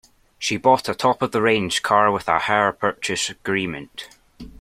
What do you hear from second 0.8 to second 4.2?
a top-of-the-range car with a hire purchase agreement